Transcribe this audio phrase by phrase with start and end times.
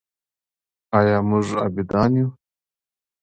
[0.99, 2.27] آیا موږ عابدان یو؟